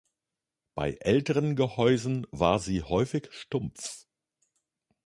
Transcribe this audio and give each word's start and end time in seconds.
Bei 0.73 0.97
älteren 0.99 1.55
Gehäusen 1.55 2.25
war 2.31 2.57
sie 2.57 2.81
häufig 2.81 3.29
stumpf. 3.31 4.07